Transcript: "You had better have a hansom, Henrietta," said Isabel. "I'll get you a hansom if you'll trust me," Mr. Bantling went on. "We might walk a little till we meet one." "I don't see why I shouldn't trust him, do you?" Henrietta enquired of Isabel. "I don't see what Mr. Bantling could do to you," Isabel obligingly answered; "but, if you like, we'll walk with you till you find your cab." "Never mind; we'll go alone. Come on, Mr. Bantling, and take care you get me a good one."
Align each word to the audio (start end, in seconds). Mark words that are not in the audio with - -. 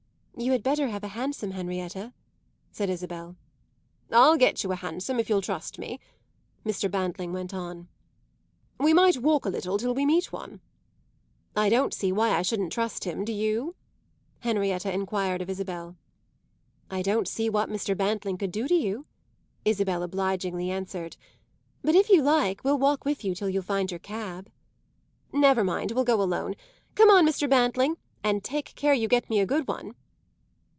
"You 0.37 0.53
had 0.53 0.63
better 0.63 0.87
have 0.87 1.03
a 1.03 1.09
hansom, 1.09 1.51
Henrietta," 1.51 2.13
said 2.71 2.89
Isabel. 2.89 3.35
"I'll 4.11 4.37
get 4.39 4.63
you 4.63 4.71
a 4.71 4.75
hansom 4.75 5.19
if 5.19 5.29
you'll 5.29 5.41
trust 5.41 5.77
me," 5.77 5.99
Mr. 6.65 6.89
Bantling 6.89 7.31
went 7.31 7.53
on. 7.53 7.87
"We 8.79 8.91
might 8.91 9.17
walk 9.19 9.45
a 9.45 9.49
little 9.49 9.77
till 9.77 9.93
we 9.93 10.03
meet 10.03 10.31
one." 10.33 10.59
"I 11.55 11.69
don't 11.69 11.93
see 11.93 12.11
why 12.11 12.31
I 12.31 12.41
shouldn't 12.41 12.71
trust 12.71 13.03
him, 13.03 13.23
do 13.23 13.31
you?" 13.31 13.75
Henrietta 14.39 14.91
enquired 14.91 15.43
of 15.43 15.49
Isabel. 15.49 15.95
"I 16.89 17.03
don't 17.03 17.27
see 17.27 17.47
what 17.47 17.69
Mr. 17.69 17.95
Bantling 17.95 18.39
could 18.39 18.51
do 18.53 18.67
to 18.67 18.73
you," 18.75 19.05
Isabel 19.63 20.01
obligingly 20.01 20.71
answered; 20.71 21.17
"but, 21.83 21.93
if 21.93 22.09
you 22.09 22.23
like, 22.23 22.63
we'll 22.63 22.79
walk 22.79 23.05
with 23.05 23.23
you 23.23 23.35
till 23.35 23.49
you 23.49 23.61
find 23.61 23.91
your 23.91 23.99
cab." 23.99 24.49
"Never 25.31 25.63
mind; 25.63 25.91
we'll 25.91 26.03
go 26.05 26.19
alone. 26.19 26.55
Come 26.95 27.11
on, 27.11 27.27
Mr. 27.27 27.47
Bantling, 27.47 27.97
and 28.23 28.43
take 28.43 28.73
care 28.73 28.95
you 28.95 29.07
get 29.07 29.29
me 29.29 29.39
a 29.39 29.45
good 29.45 29.67
one." 29.67 29.93